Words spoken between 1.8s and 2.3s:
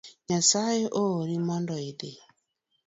idhi